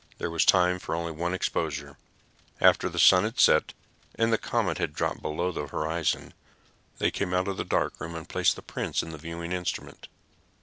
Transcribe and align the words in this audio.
There 0.17 0.31
was 0.31 0.45
time 0.45 0.79
for 0.79 0.95
only 0.95 1.11
one 1.11 1.31
exposure. 1.35 1.95
After 2.59 2.89
the 2.89 2.97
sun 2.97 3.23
had 3.23 3.39
set, 3.39 3.75
and 4.15 4.33
the 4.33 4.39
comet 4.39 4.79
had 4.79 4.95
dropped 4.95 5.21
below 5.21 5.51
the 5.51 5.67
horizon, 5.67 6.33
they 6.97 7.11
came 7.11 7.35
out 7.35 7.47
of 7.47 7.57
the 7.57 7.63
darkroom 7.63 8.15
and 8.15 8.27
placed 8.27 8.55
the 8.55 8.63
prints 8.63 9.03
in 9.03 9.11
the 9.11 9.19
viewing 9.19 9.51
instrument. 9.51 10.07